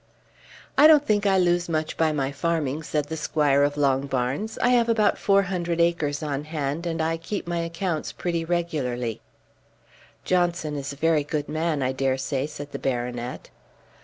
"I 0.79 0.87
don't 0.87 1.05
think 1.05 1.27
I 1.27 1.37
lose 1.37 1.69
much 1.69 1.95
by 1.95 2.11
my 2.11 2.31
farming," 2.31 2.81
said 2.81 3.05
the 3.05 3.15
squire 3.15 3.61
of 3.61 3.77
Longbarns. 3.77 4.57
"I 4.59 4.69
have 4.69 4.89
about 4.89 5.19
four 5.19 5.43
hundred 5.43 5.79
acres 5.79 6.23
on 6.23 6.45
hand, 6.45 6.87
and 6.87 6.99
I 7.03 7.17
keep 7.17 7.45
my 7.45 7.59
accounts 7.59 8.11
pretty 8.11 8.43
regularly." 8.43 9.21
"Johnson 10.25 10.75
is 10.75 10.91
a 10.91 10.95
very 10.95 11.23
good 11.23 11.47
man, 11.47 11.83
I 11.83 11.91
dare 11.91 12.17
say," 12.17 12.47
said 12.47 12.71
the 12.71 12.79
baronet. 12.79 13.51